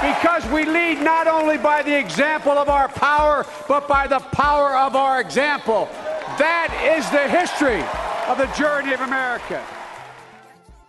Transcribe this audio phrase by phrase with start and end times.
[0.00, 4.76] because we lead not only by the example of our power, but by the power
[4.76, 5.88] of our example.
[6.38, 7.82] That is the history
[8.28, 9.64] of the journey of America.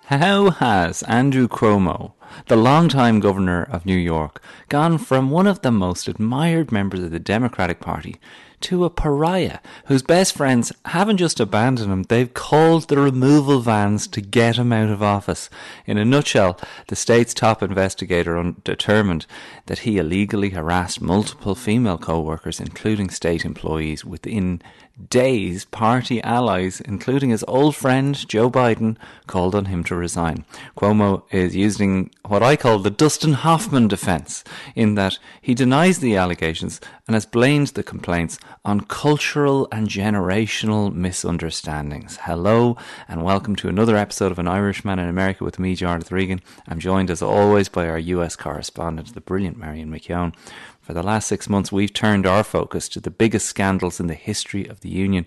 [0.05, 2.13] How has Andrew Cuomo,
[2.47, 7.11] the longtime governor of New York, gone from one of the most admired members of
[7.11, 8.17] the Democratic Party
[8.63, 14.07] to a pariah whose best friends haven't just abandoned him, they've called the removal vans
[14.07, 15.49] to get him out of office.
[15.85, 19.25] In a nutshell, the state's top investigator determined
[19.65, 24.61] that he illegally harassed multiple female co workers, including state employees, within
[25.09, 28.97] days, party allies, including his old friend Joe Biden,
[29.27, 30.45] called on him to resign.
[30.77, 34.43] Cuomo is using what I call the Dustin Hoffman defense,
[34.75, 40.93] in that he denies the allegations and has blamed the complaints on cultural and generational
[40.93, 42.17] misunderstandings.
[42.17, 46.41] Hello, and welcome to another episode of An Irishman in America with me, Jarlath Regan.
[46.67, 50.33] I'm joined as always by our US correspondent, the brilliant Marion McKeown.
[50.81, 54.13] For the last six months, we've turned our focus to the biggest scandals in the
[54.13, 55.25] history of the Union,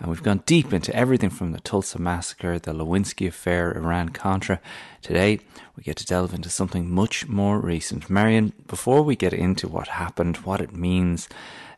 [0.00, 4.60] and we've gone deep into everything from the Tulsa Massacre, the Lewinsky affair, Iran Contra.
[5.02, 5.38] Today,
[5.76, 8.10] we get to delve into something much more recent.
[8.10, 11.28] Marion, before we get into what happened, what it means,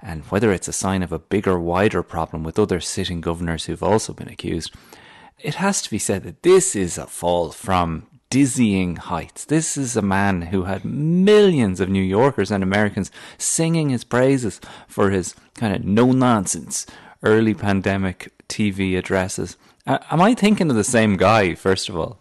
[0.01, 3.83] and whether it's a sign of a bigger, wider problem with other sitting governors who've
[3.83, 4.73] also been accused,
[5.41, 9.45] it has to be said that this is a fall from dizzying heights.
[9.45, 14.61] This is a man who had millions of New Yorkers and Americans singing his praises
[14.87, 16.87] for his kind of no nonsense
[17.23, 19.57] early pandemic TV addresses.
[19.87, 22.19] Am I thinking of the same guy, first of all?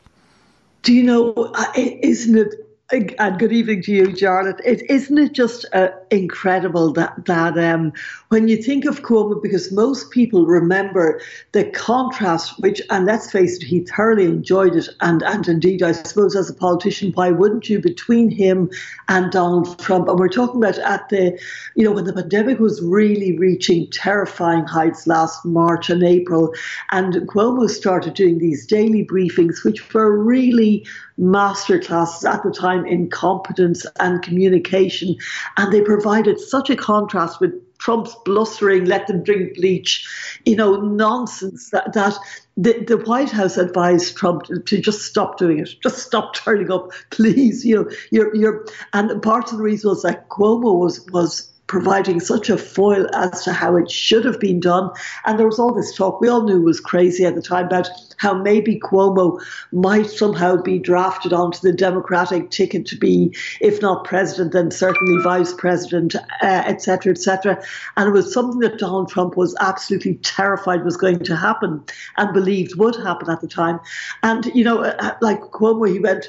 [0.84, 4.62] Do you know, isn't it and good evening to you, Jarlath.
[4.64, 7.92] It, isn't it just uh, incredible that that um,
[8.30, 11.20] when you think of Cuomo, because most people remember
[11.52, 15.92] the contrast, which, and let's face it, he thoroughly enjoyed it, and and indeed, I
[15.92, 18.70] suppose as a politician, why wouldn't you, between him
[19.10, 20.08] and Donald Trump?
[20.08, 21.38] And we're talking about at the,
[21.76, 26.54] you know, when the pandemic was really reaching terrifying heights last March and April,
[26.92, 30.86] and Cuomo started doing these daily briefings, which were really
[31.20, 35.16] masterclasses at the time in competence and communication.
[35.58, 40.08] And they provided such a contrast with Trump's blustering, let them drink bleach,
[40.46, 42.18] you know, nonsense that, that
[42.56, 46.72] the, the White House advised Trump to, to, just stop doing it, just stop turning
[46.72, 47.66] up, please.
[47.66, 52.20] You know, you're, you're, and part of the reason was that Cuomo was, was providing
[52.20, 54.90] such a foil as to how it should have been done.
[55.26, 57.90] And there was all this talk, we all knew was crazy at the time, about
[58.18, 59.40] how maybe Cuomo
[59.72, 65.22] might somehow be drafted onto the Democratic ticket to be, if not president, then certainly
[65.24, 67.14] vice president, uh, etc.
[67.14, 67.66] Et
[67.98, 71.84] and it was something that Donald Trump was absolutely terrified was going to happen
[72.18, 73.80] and believed would happen at the time.
[74.24, 76.28] And, you know, uh, like Cuomo, he went,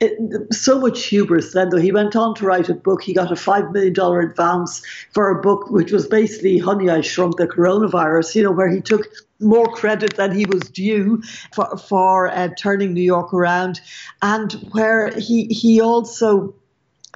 [0.00, 0.18] it,
[0.52, 1.78] so much hubris then, though.
[1.78, 3.02] He went on to write a book.
[3.02, 4.71] He got a $5 million advance
[5.10, 8.80] for a book which was basically Honey, I Shrunk the Coronavirus, you know, where he
[8.80, 9.08] took
[9.40, 11.20] more credit than he was due
[11.52, 13.80] for, for uh, turning New York around,
[14.22, 16.54] and where he he also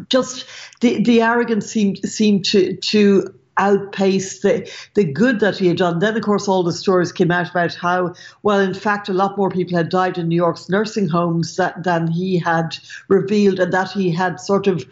[0.08, 0.44] just
[0.80, 5.98] the, the arrogance seemed seemed to to outpace the, the good that he had done.
[5.98, 9.38] Then, of course, all the stories came out about how, well, in fact, a lot
[9.38, 12.76] more people had died in New York's nursing homes that, than he had
[13.08, 14.84] revealed, and that he had sort of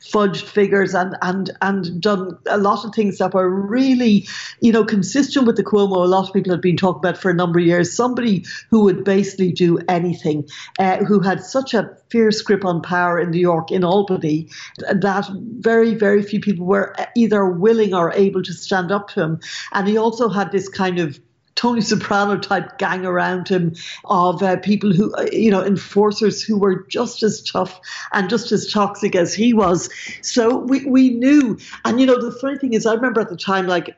[0.00, 4.26] fudged figures and, and, and done a lot of things that were really,
[4.60, 7.30] you know, consistent with the Cuomo a lot of people had been talking about for
[7.30, 7.94] a number of years.
[7.94, 10.48] Somebody who would basically do anything,
[10.78, 14.48] uh, who had such a fierce grip on power in New York, in Albany,
[14.78, 19.40] that very, very few people were either willing or able to stand up to him.
[19.72, 21.20] And he also had this kind of
[21.54, 26.58] Tony Soprano type gang around him of uh, people who, uh, you know, enforcers who
[26.58, 27.80] were just as tough
[28.12, 29.90] and just as toxic as he was.
[30.22, 31.58] So we, we knew.
[31.84, 33.96] And, you know, the funny thing is, I remember at the time, like,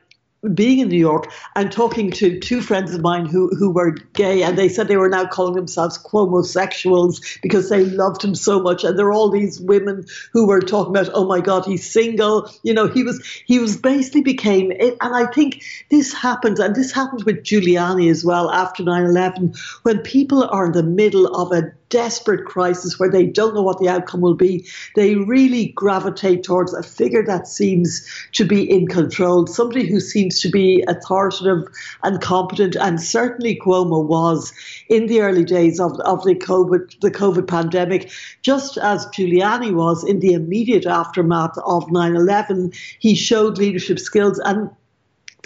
[0.53, 4.43] being in New York and talking to two friends of mine who, who were gay,
[4.43, 8.83] and they said they were now calling themselves Cuomo-sexuals because they loved him so much.
[8.83, 12.49] And there are all these women who were talking about, oh my God, he's single.
[12.63, 14.71] You know, he was he was basically became.
[14.71, 19.99] And I think this happens, and this happened with Giuliani as well after 9-11, when
[19.99, 23.89] people are in the middle of a desperate crisis where they don't know what the
[23.89, 29.47] outcome will be, they really gravitate towards a figure that seems to be in control,
[29.47, 31.63] somebody who seems to be authoritative
[32.03, 32.75] and competent.
[32.75, 34.53] And certainly Cuomo was
[34.89, 38.11] in the early days of, of the COVID the COVID pandemic,
[38.41, 42.75] just as Giuliani was in the immediate aftermath of 9-11.
[42.99, 44.69] He showed leadership skills and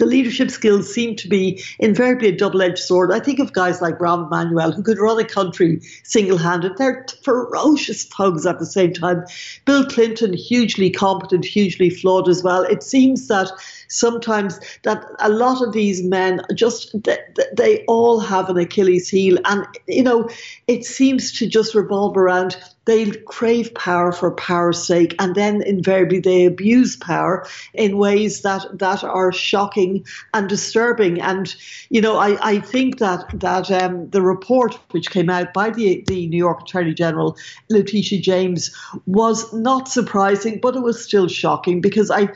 [0.00, 3.12] the leadership skills seem to be invariably a double edged sword.
[3.12, 6.78] I think of guys like Rahm Emanuel, who could run a country single handed.
[6.78, 9.24] They're ferocious thugs at the same time.
[9.66, 12.62] Bill Clinton, hugely competent, hugely flawed as well.
[12.62, 13.52] It seems that
[13.88, 17.18] sometimes that a lot of these men just they,
[17.54, 20.30] they all have an Achilles heel, and you know
[20.66, 22.56] it seems to just revolve around
[22.86, 28.66] they crave power for power's sake, and then invariably they abuse power in ways that
[28.78, 30.04] that are shocking
[30.34, 31.20] and disturbing.
[31.20, 31.54] And
[31.90, 36.02] you know, I, I think that that um, the report which came out by the
[36.06, 37.36] the New York Attorney General
[37.68, 38.74] Letitia James
[39.06, 42.28] was not surprising, but it was still shocking because I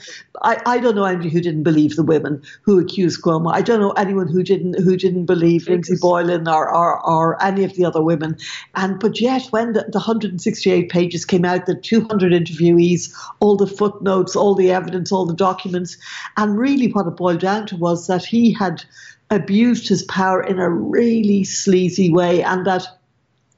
[0.42, 3.52] I, I don't know anybody who didn't believe the women who accused Cuomo.
[3.52, 7.64] I don't know anyone who didn't who didn't believe Lindsey Boylan or, or, or any
[7.64, 8.36] of the other women.
[8.74, 10.00] And but yet when the, the
[10.34, 15.34] 168 pages came out, the 200 interviewees, all the footnotes, all the evidence, all the
[15.34, 15.96] documents,
[16.36, 18.84] and really what it boiled down to was that he had
[19.30, 22.86] abused his power in a really sleazy way and that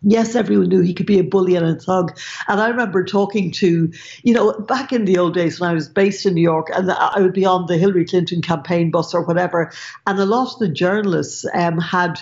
[0.03, 2.17] yes, everyone knew he could be a bully and a thug.
[2.47, 3.91] And I remember talking to,
[4.23, 6.93] you know, back in the old days when I was based in New York and
[6.93, 9.73] I would be on the Hillary Clinton campaign bus or whatever,
[10.07, 12.21] and a lot of the journalists um, had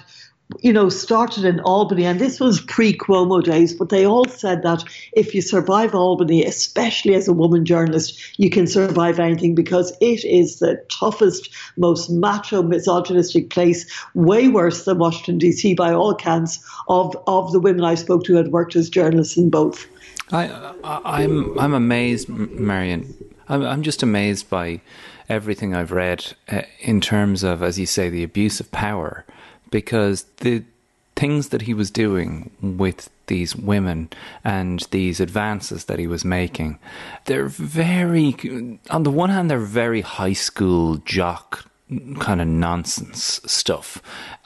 [0.60, 4.62] you know, started in Albany, and this was pre Cuomo days, but they all said
[4.62, 9.96] that if you survive Albany, especially as a woman journalist, you can survive anything because
[10.00, 16.10] it is the toughest, most macho, misogynistic place, way worse than Washington, D.C., by all
[16.10, 16.58] accounts,
[16.88, 19.86] of, of the women I spoke to had worked as journalists in both.
[20.32, 20.48] I,
[20.82, 23.14] I, I'm, I'm amazed, Marion.
[23.48, 24.80] I'm, I'm just amazed by
[25.28, 29.24] everything I've read uh, in terms of, as you say, the abuse of power
[29.74, 30.62] because the
[31.16, 34.08] things that he was doing with these women
[34.44, 36.78] and these advances that he was making,
[37.24, 41.68] they're very, on the one hand, they're very high school jock
[42.20, 44.00] kind of nonsense stuff.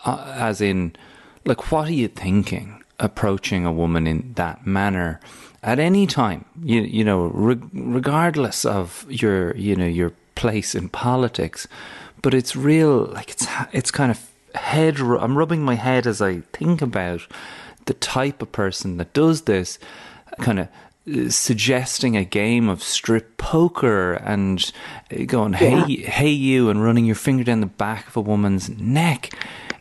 [0.07, 0.97] Uh, as in,
[1.45, 5.21] like, what are you thinking approaching a woman in that manner?
[5.63, 10.89] At any time, you you know, re- regardless of your you know your place in
[10.89, 11.69] politics,
[12.23, 14.19] but it's real like it's it's kind of
[14.55, 14.99] head.
[15.00, 17.23] I'm rubbing my head as I think about
[17.87, 19.79] the type of person that does this,
[20.41, 20.69] kind of
[21.29, 24.73] suggesting a game of strip poker and
[25.13, 26.11] uh, going hey yeah.
[26.11, 29.31] hey you and running your finger down the back of a woman's neck.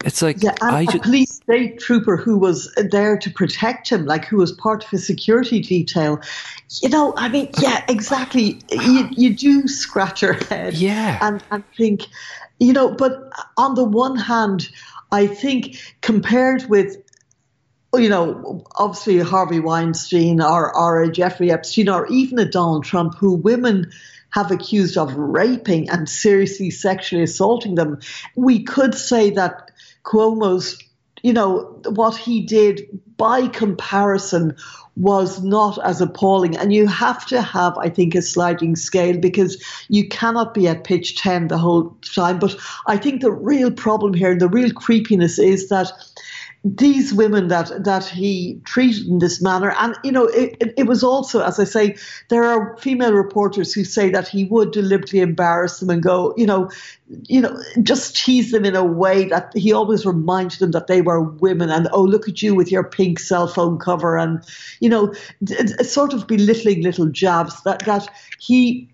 [0.05, 4.05] It's like yeah, I a just, police state trooper who was there to protect him
[4.05, 6.21] like who was part of his security detail.
[6.81, 8.59] You know i mean yeah exactly.
[8.71, 11.19] You, you do scratch your head yeah.
[11.21, 12.03] and, and think
[12.59, 14.69] you know, but on the one hand,
[15.11, 16.97] I think compared with
[17.93, 23.15] you know, obviously Harvey Weinstein or, or a Jeffrey Epstein or even a Donald Trump,
[23.15, 23.91] who women
[24.31, 27.99] have accused of raping and seriously sexually assaulting them,
[28.35, 29.71] we could say that
[30.03, 30.77] Cuomo's,
[31.23, 34.55] you know, what he did by comparison
[34.95, 36.57] was not as appalling.
[36.57, 40.83] And you have to have, I think, a sliding scale because you cannot be at
[40.83, 42.39] pitch 10 the whole time.
[42.39, 42.55] But
[42.87, 45.91] I think the real problem here the real creepiness is that
[46.75, 51.03] these women that that he treated in this manner, and you know, it, it, was
[51.03, 51.95] also, as I say,
[52.29, 56.45] there are female reporters who say that he would deliberately embarrass them and go, you
[56.45, 56.69] know,
[57.27, 61.01] you know, just tease them in a way that he always reminded them that they
[61.01, 64.43] were women, and oh, look at you with your pink cell phone cover, and
[64.79, 65.13] you know,
[65.83, 68.09] sort of belittling little jabs that that
[68.39, 68.89] he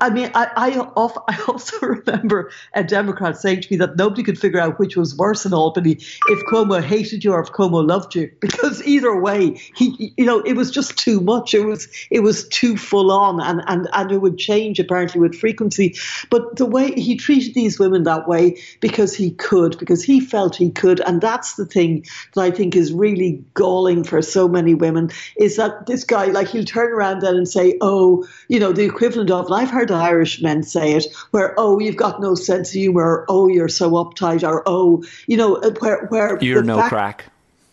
[0.00, 0.50] I mean, I,
[1.28, 5.16] I, also remember a Democrat saying to me that nobody could figure out which was
[5.16, 9.60] worse in Albany, if Cuomo hated you or if Cuomo loved you, because either way,
[9.74, 11.54] he, you know, it was just too much.
[11.54, 15.34] It was, it was too full on, and and and it would change apparently with
[15.34, 15.96] frequency.
[16.30, 20.56] But the way he treated these women that way because he could, because he felt
[20.56, 22.04] he could, and that's the thing
[22.34, 26.48] that I think is really galling for so many women is that this guy, like,
[26.48, 30.42] he'll turn around then and say, oh, you know, the equivalent of I've heard Irish
[30.42, 33.90] men say it, where oh, you've got no sense of humour, or, oh, you're so
[33.92, 37.24] uptight, or oh, you know, uh, where where you're no fact, crack.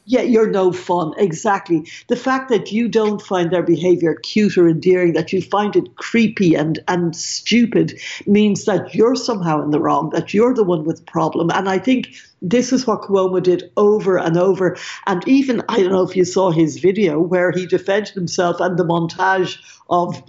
[0.05, 1.13] Yeah, you're no fun.
[1.17, 1.87] Exactly.
[2.07, 5.95] The fact that you don't find their behavior cute or endearing, that you find it
[5.95, 10.85] creepy and, and stupid, means that you're somehow in the wrong, that you're the one
[10.85, 11.51] with the problem.
[11.53, 12.09] And I think
[12.41, 14.75] this is what Cuomo did over and over.
[15.05, 18.77] And even, I don't know if you saw his video where he defended himself and
[18.77, 20.21] the montage of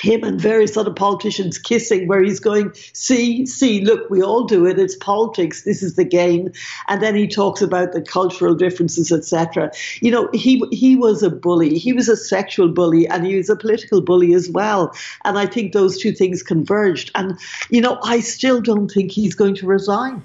[0.00, 4.66] him and various other politicians kissing, where he's going, see, see, look, we all do
[4.66, 4.78] it.
[4.78, 5.62] It's politics.
[5.62, 6.52] This is the game.
[6.88, 9.70] And then he talks about the cultural differences, etc.
[10.00, 11.78] You know, he he was a bully.
[11.78, 14.94] He was a sexual bully, and he was a political bully as well.
[15.24, 17.10] And I think those two things converged.
[17.14, 17.38] And
[17.70, 20.22] you know, I still don't think he's going to resign.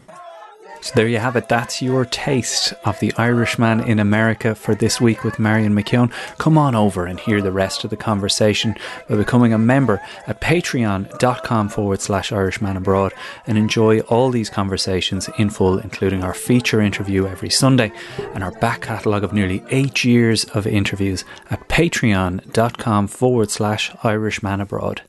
[0.84, 1.48] So there you have it.
[1.48, 6.12] That's your taste of the Irishman in America for this week with Marion McKeown.
[6.40, 8.75] Come on over and hear the rest of the conversation
[9.08, 13.13] by becoming a member at patreon.com forward slash Irishman abroad
[13.48, 17.94] and enjoy all these conversations in full, including our feature interview every Sunday
[18.34, 24.60] and our back catalogue of nearly eight years of interviews at patreon.com forward slash Irishman
[24.60, 25.02] abroad.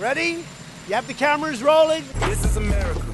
[0.00, 0.44] Ready?
[0.88, 2.04] You have the cameras rolling?
[2.20, 3.13] This is America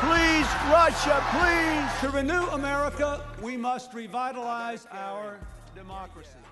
[0.00, 2.00] Please, Russia, please.
[2.00, 5.38] To renew America, we must revitalize our
[5.74, 6.45] democracy.